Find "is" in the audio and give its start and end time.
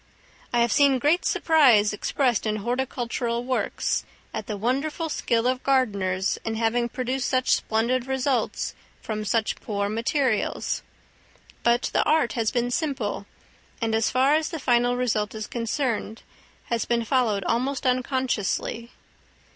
15.35-15.45